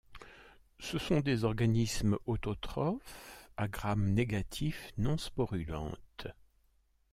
[0.79, 6.25] Ce sont des organismes autotrophes à Gram négatif non sporulantes.